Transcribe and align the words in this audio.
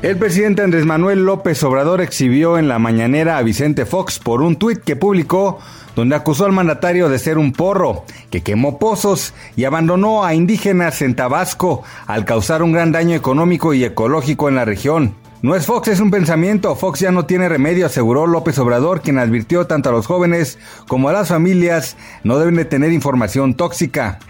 El 0.00 0.16
presidente 0.16 0.62
Andrés 0.62 0.86
Manuel 0.86 1.24
López 1.24 1.60
Obrador 1.64 2.00
exhibió 2.00 2.56
en 2.56 2.68
la 2.68 2.78
mañanera 2.78 3.36
a 3.36 3.42
Vicente 3.42 3.84
Fox 3.84 4.20
por 4.20 4.42
un 4.42 4.54
tuit 4.54 4.78
que 4.78 4.94
publicó 4.94 5.58
donde 5.96 6.14
acusó 6.14 6.44
al 6.44 6.52
mandatario 6.52 7.08
de 7.08 7.18
ser 7.18 7.36
un 7.36 7.52
porro, 7.52 8.04
que 8.30 8.40
quemó 8.40 8.78
pozos 8.78 9.34
y 9.56 9.64
abandonó 9.64 10.24
a 10.24 10.34
indígenas 10.34 11.02
en 11.02 11.16
Tabasco 11.16 11.82
al 12.06 12.24
causar 12.24 12.62
un 12.62 12.70
gran 12.70 12.92
daño 12.92 13.16
económico 13.16 13.74
y 13.74 13.82
ecológico 13.82 14.48
en 14.48 14.54
la 14.54 14.64
región. 14.64 15.16
No 15.42 15.56
es 15.56 15.66
Fox, 15.66 15.88
es 15.88 15.98
un 15.98 16.12
pensamiento. 16.12 16.76
Fox 16.76 17.00
ya 17.00 17.10
no 17.10 17.26
tiene 17.26 17.48
remedio, 17.48 17.86
aseguró 17.86 18.28
López 18.28 18.56
Obrador, 18.60 19.00
quien 19.00 19.18
advirtió 19.18 19.66
tanto 19.66 19.88
a 19.88 19.92
los 19.92 20.06
jóvenes 20.06 20.60
como 20.86 21.08
a 21.08 21.12
las 21.12 21.28
familias 21.28 21.96
no 22.22 22.38
deben 22.38 22.54
de 22.54 22.64
tener 22.64 22.92
información 22.92 23.54
tóxica. 23.54 24.20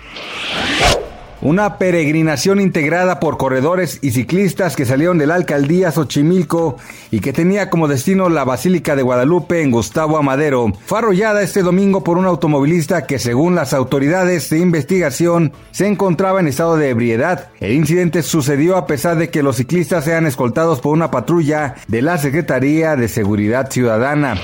Una 1.41 1.79
peregrinación 1.79 2.61
integrada 2.61 3.21
por 3.21 3.37
corredores 3.37 4.01
y 4.03 4.11
ciclistas 4.11 4.75
que 4.75 4.85
salieron 4.85 5.19
de 5.19 5.27
la 5.27 5.37
alcaldía 5.37 5.93
Xochimilco 5.93 6.77
y 7.13 7.21
que 7.21 7.33
tenía 7.33 7.71
como 7.71 7.87
destino 7.87 8.29
la 8.29 8.45
Basílica 8.45 8.97
de 8.97 9.03
Guadalupe 9.03 9.63
en 9.63 9.71
Gustavo 9.71 10.19
Amadero 10.19 10.73
fue 10.87 10.99
arrollada 10.99 11.43
este 11.43 11.63
domingo 11.63 12.03
por 12.03 12.19
un 12.19 12.27
automovilista 12.27 13.07
que 13.07 13.21
según 13.21 13.55
las 13.55 13.73
autoridades 13.73 14.51
de 14.51 14.59
investigación 14.59 15.53
se 15.71 15.87
encontraba 15.87 16.41
en 16.41 16.49
estado 16.49 16.77
de 16.77 16.89
ebriedad. 16.89 17.51
El 17.61 17.73
incidente 17.73 18.23
sucedió 18.23 18.77
a 18.77 18.89
pesar 18.89 19.17
de 19.17 19.31
que 19.31 19.45
los 19.45 19.57
ciclistas 19.57 20.05
sean 20.05 20.27
escoltados 20.27 20.81
por 20.81 20.93
una 20.93 21.13
patrulla 21.13 21.77
de 21.87 22.03
la 22.03 22.19
Secretaría 22.19 22.97
de 22.97 23.07
Seguridad 23.07 23.71
Ciudadana. 23.71 24.35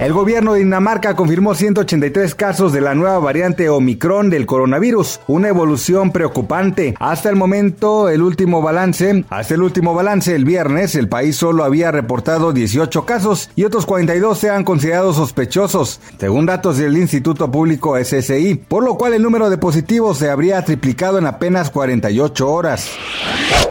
El 0.00 0.12
gobierno 0.12 0.52
de 0.52 0.60
Dinamarca 0.60 1.16
confirmó 1.16 1.54
183 1.54 2.34
casos 2.34 2.72
de 2.72 2.80
la 2.82 2.94
nueva 2.94 3.18
variante 3.18 3.68
Omicron 3.70 4.28
del 4.28 4.44
coronavirus, 4.44 5.20
una 5.26 5.48
evolución 5.48 6.05
preocupante. 6.12 6.94
Hasta 6.98 7.28
el 7.28 7.36
momento, 7.36 8.08
el 8.08 8.22
último 8.22 8.62
balance, 8.62 9.24
hasta 9.30 9.54
el 9.54 9.62
último 9.62 9.94
balance 9.94 10.34
el 10.34 10.44
viernes, 10.44 10.94
el 10.94 11.08
país 11.08 11.36
solo 11.36 11.64
había 11.64 11.90
reportado 11.90 12.52
18 12.52 13.04
casos 13.04 13.50
y 13.56 13.64
otros 13.64 13.86
42 13.86 14.38
se 14.38 14.50
han 14.50 14.64
considerado 14.64 15.12
sospechosos, 15.12 16.00
según 16.18 16.46
datos 16.46 16.78
del 16.78 16.96
Instituto 16.96 17.50
Público 17.50 17.96
SSI, 17.96 18.54
por 18.68 18.84
lo 18.84 18.96
cual 18.96 19.14
el 19.14 19.22
número 19.22 19.50
de 19.50 19.58
positivos 19.58 20.18
se 20.18 20.30
habría 20.30 20.64
triplicado 20.64 21.18
en 21.18 21.26
apenas 21.26 21.70
48 21.70 22.48
horas. 22.48 22.90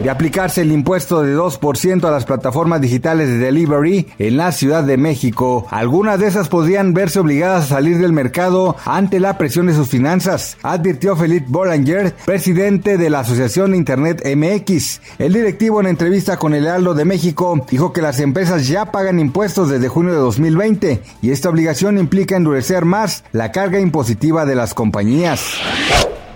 De 0.00 0.10
aplicarse 0.10 0.62
el 0.62 0.72
impuesto 0.72 1.22
de 1.22 1.36
2% 1.36 2.04
a 2.04 2.10
las 2.10 2.24
plataformas 2.24 2.80
digitales 2.80 3.28
de 3.28 3.38
delivery 3.38 4.06
en 4.18 4.36
la 4.36 4.52
Ciudad 4.52 4.84
de 4.84 4.96
México, 4.96 5.66
algunas 5.70 6.20
de 6.20 6.26
esas 6.26 6.48
podrían 6.48 6.94
verse 6.94 7.18
obligadas 7.18 7.64
a 7.64 7.76
salir 7.76 7.98
del 7.98 8.12
mercado 8.12 8.76
ante 8.84 9.20
la 9.20 9.38
presión 9.38 9.66
de 9.66 9.74
sus 9.74 9.88
finanzas, 9.88 10.58
advirtió 10.62 11.16
Felipe 11.16 11.46
Bollanger, 11.48 12.14
presidente 12.26 12.98
de 12.98 13.08
la 13.08 13.20
Asociación 13.20 13.74
Internet 13.74 14.20
MX. 14.26 15.00
El 15.18 15.32
directivo 15.32 15.80
en 15.80 15.86
entrevista 15.86 16.36
con 16.36 16.54
el 16.54 16.66
Heraldo 16.66 16.92
de 16.92 17.04
México 17.04 17.64
dijo 17.70 17.92
que 17.92 18.02
las 18.02 18.18
empresas 18.18 18.66
ya 18.66 18.90
pagan 18.90 19.20
impuestos 19.20 19.70
desde 19.70 19.88
junio 19.88 20.12
de 20.12 20.18
2020 20.18 21.02
y 21.22 21.30
esta 21.30 21.48
obligación 21.48 21.98
implica 21.98 22.36
endurecer 22.36 22.84
más 22.84 23.22
la 23.30 23.52
carga 23.52 23.78
impositiva 23.78 24.44
de 24.44 24.56
las 24.56 24.74
compañías. 24.74 25.40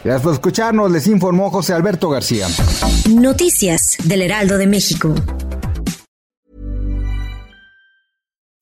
Gracias 0.04 0.22
por 0.22 0.32
escucharnos, 0.32 0.90
les 0.92 1.08
informó 1.08 1.50
José 1.50 1.74
Alberto 1.74 2.08
García. 2.08 2.46
Noticias 3.10 3.96
del 4.04 4.22
Heraldo 4.22 4.58
de 4.58 4.68
México. 4.68 5.14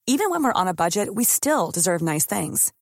Even 0.07 0.31
when 0.31 0.43
we're 0.43 0.57
on 0.57 0.67
a 0.67 0.73
budget, 0.73 1.11
we 1.15 1.23
still 1.23 1.71
deserve 1.71 2.01
nice 2.03 2.25
things. 2.25 2.73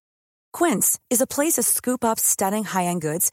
Quince 0.53 1.01
is 1.11 1.21
a 1.21 1.27
place 1.27 1.55
to 1.55 1.63
scoop 1.65 2.05
up 2.05 2.21
stunning 2.21 2.63
high-end 2.63 3.03
goods 3.03 3.33